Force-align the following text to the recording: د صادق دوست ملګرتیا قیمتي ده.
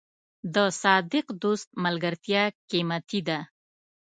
د 0.53 0.55
صادق 0.81 1.25
دوست 1.43 1.69
ملګرتیا 1.83 2.43
قیمتي 2.71 3.21
ده. 3.27 3.39